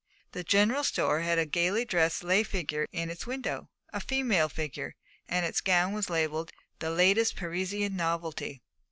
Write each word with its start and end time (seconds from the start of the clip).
The 0.31 0.43
general 0.43 0.83
store 0.83 1.19
had 1.21 1.37
a 1.37 1.45
gaily 1.45 1.85
dressed 1.85 2.23
lay 2.23 2.41
figure 2.41 2.87
in 2.91 3.11
its 3.11 3.27
window, 3.27 3.69
a 3.93 3.99
female 3.99 4.49
figure, 4.49 4.95
and 5.29 5.45
its 5.45 5.61
gown 5.61 5.93
was 5.93 6.09
labelled 6.09 6.51
'The 6.79 6.89
Latest 6.89 7.35
Parisian 7.35 7.95
Novelty.' 7.97 8.63